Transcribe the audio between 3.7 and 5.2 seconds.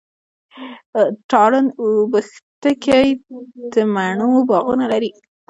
د مڼو باغونه لري.